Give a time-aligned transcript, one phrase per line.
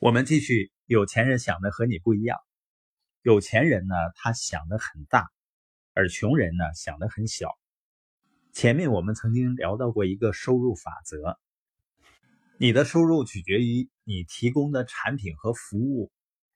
[0.00, 2.38] 我们继续，有钱人想的和你不一样。
[3.20, 5.28] 有钱人呢，他想的很大，
[5.92, 7.50] 而穷人呢，想的很小。
[8.54, 11.38] 前面我们曾经聊到过一个收入法则，
[12.56, 16.10] 你的收入取决于你提供的产品和服务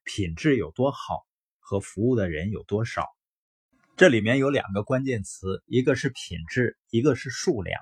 [0.05, 1.27] 品质有多好，
[1.59, 3.07] 和服务的人有多少。
[3.95, 7.79] 这里面有两个关键词，一个是品质，一个是数量。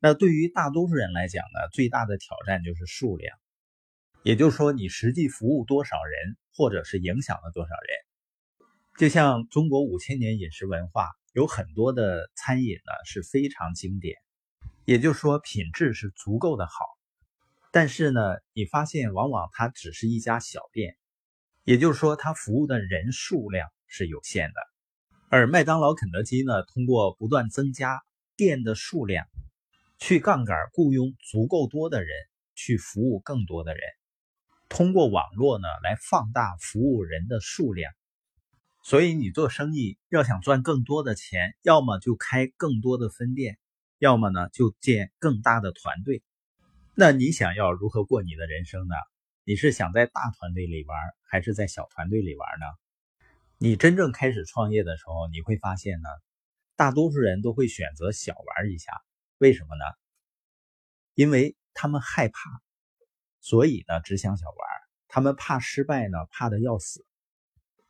[0.00, 3.38] 那对于大多数人来讲呢，最大的挑战就是数量。
[4.26, 8.58] 也就是说，你实际服务多少人，或者是影响了多少人？
[8.98, 14.16] 就像中国五千年饮食文化，有很多的餐饮呢是非常经典，
[14.84, 16.72] 也就是说品质是足够的好。
[17.70, 18.20] 但是呢，
[18.52, 20.96] 你发现往往它只是一家小店，
[21.62, 24.60] 也就是说它服务的人数量是有限的。
[25.28, 28.02] 而麦当劳、肯德基呢，通过不断增加
[28.36, 29.24] 店的数量，
[30.00, 32.10] 去杠杆雇佣足够多的人
[32.56, 33.82] 去服务更多的人。
[34.76, 37.94] 通过网络呢来放大服务人的数量，
[38.82, 43.56] 所以你做生意要想赚更多的钱，要么就开更多的分店，
[43.96, 46.22] 要么呢就建更大的团队。
[46.94, 48.94] 那你想要如何过你的人生呢？
[49.44, 52.66] 你是想在大团队里玩，还是在小团队里玩呢？
[53.56, 56.08] 你真正开始创业的时候，你会发现呢，
[56.76, 58.92] 大多数人都会选择小玩一下，
[59.38, 59.84] 为什么呢？
[61.14, 62.65] 因为他们害怕。
[63.48, 64.56] 所以呢，只想小玩，
[65.06, 67.06] 他们怕失败呢，怕的要死。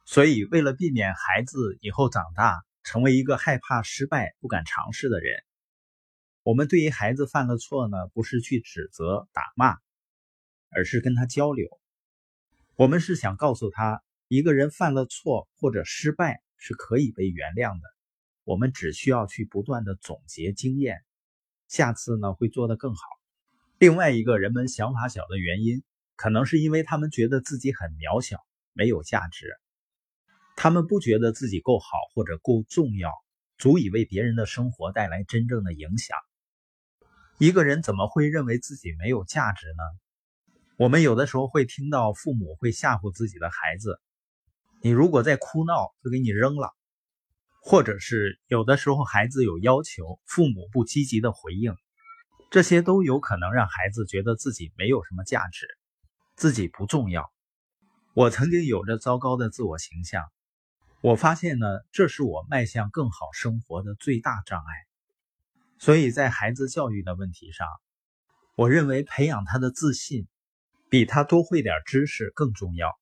[0.04, 5.42] 所以为了避免孩子以后长大成为一个害怕失败、不敢尝试的人，
[6.42, 9.78] 我们对于孩子犯了错呢，不是去指责、打骂，
[10.68, 11.70] 而是跟他交流。
[12.74, 17.88] 我们是想告诉他，一个人犯了错或者失败是可以被原谅的。
[18.44, 21.02] 我们只需要去不断的总结经验，
[21.66, 23.16] 下次呢会做得更好。
[23.78, 25.82] 另外一个人们想法小的原因，
[26.16, 28.38] 可能是因为他们觉得自己很渺小，
[28.72, 29.55] 没有价值。
[30.56, 33.12] 他们不觉得自己够好或者够重要，
[33.58, 36.17] 足以为别人的生活带来真正的影响。
[37.36, 39.83] 一个人怎么会认为自己没有价值呢？
[40.78, 44.01] 我们有的时候会听到父母会吓唬自己的孩子
[44.80, 46.74] ：“你如果再哭闹，就给你扔了。”
[47.61, 51.77] 或者是有的时候孩子有要求，父母不积极的回应。
[52.56, 55.68] 这些都有可能让孩子觉得自己没有什么价值，
[56.36, 57.30] 自己不重要。
[58.14, 60.24] 我曾经有着糟糕的自我形象，
[61.02, 64.72] 我发现呢，这是我迈向更好生活的最大障碍。
[65.78, 67.68] 所以在孩子教育的问题上，
[68.55, 70.27] 我认为培养他的自信，
[70.89, 72.98] 比他多会点知识更重要。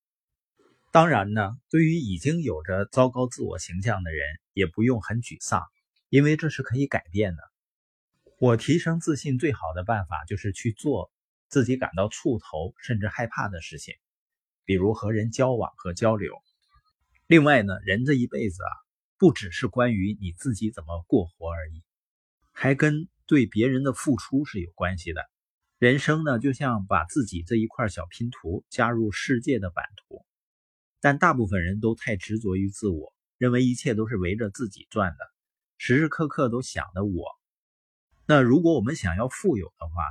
[0.91, 5.62] 当然呢，对于已经有着糟糕自我形象的人，也不用很沮丧，
[6.09, 7.53] 因为这是可以改变的。
[8.39, 11.11] 我提升自信最好的办法就是去做
[11.49, 13.95] 自己感到怵头甚至害怕的事情，
[14.65, 16.34] 比如和人交往和交流。
[17.27, 18.71] 另外呢，人这一辈子啊，
[19.19, 21.83] 不只是关于你自己怎么过活而已，
[22.53, 25.25] 还跟对别人的付出是有关系的。
[25.78, 30.27] 人生呢，就像把自己这一块小拼图加入世界的版图，
[31.00, 35.19] 但大部分人都太执着于自我，认为一切都是围着自己转的，
[35.78, 37.39] 时时刻刻都想的我。
[38.27, 40.03] 那如果我们想要富有的话，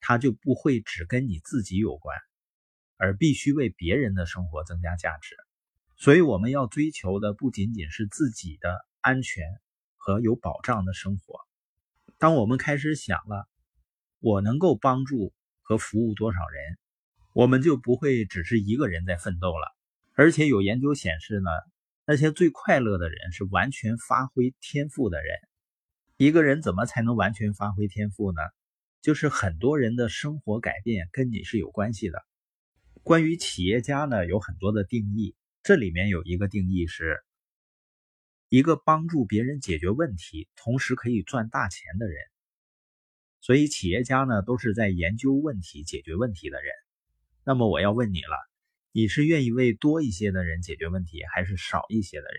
[0.00, 2.16] 它就不会只跟你自己有关，
[2.96, 5.36] 而必须为别人的生活增加价值。
[5.96, 9.44] 所以我们要追求的不仅仅是自己的安全
[9.96, 11.40] 和有保障的生活。
[12.18, 13.48] 当我们开始想了，
[14.20, 16.78] 我能够帮助和服务多少人，
[17.34, 19.76] 我们就不会只是一个人在奋斗了。
[20.14, 21.50] 而且有研究显示呢，
[22.06, 25.38] 那些最快乐的人是完全发挥天赋的人。
[26.18, 28.40] 一个人怎么才能完全发挥天赋呢？
[29.02, 32.24] 就是很多人的生活改变跟你是有关系的。
[33.02, 37.22] 关于企业家呢，有很多的定义，这里面有一个定义是
[38.48, 42.16] 一个帮助别人解决问题，同时可以赚大钱的人。
[43.42, 46.72] 所以企业家呢，都是在研究问题、解决问题的人。
[47.44, 48.38] 那么我要问你了，
[48.90, 52.38] 你是愿意为多一些的人解决问题，还是少一些的人？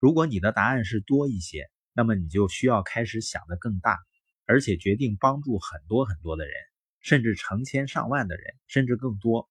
[0.00, 1.70] 如果你的答案是多一些。
[1.92, 3.98] 那么你就需要开始想的更大，
[4.46, 6.54] 而且决定帮助很多很多的人，
[7.00, 9.48] 甚至成千上万的人，甚至更多。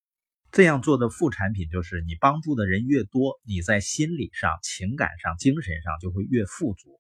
[0.52, 7.00] 这样做的副产品就是，你帮助的人越多，你在心理上、情感上、精神上就会越富足。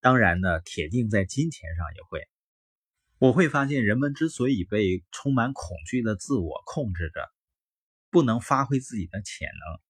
[0.00, 2.26] 当然呢，铁定在金钱上也会。
[3.18, 7.30] 我会发现，人们之所以被充满恐惧的自我控制着，
[8.10, 9.80] 不能发挥自己的潜能。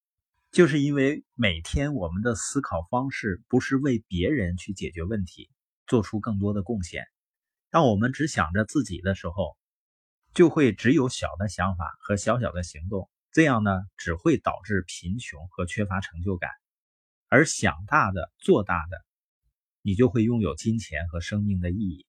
[0.52, 5.50] 就是因为每天我们的思考方式不是为别人去解决问题，
[5.86, 7.06] 做出更多的贡献。
[7.70, 9.56] 当我们只想着自己的时候，
[10.34, 16.50] 就会只有小的想法和小小的行动，这样呢，只会导致贫穷和缺乏成就感。
[17.28, 19.02] 而想大的、做大的，
[19.80, 22.04] 你就会拥有金钱和生命的意义。